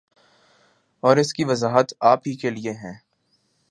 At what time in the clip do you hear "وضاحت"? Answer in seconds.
1.43-1.93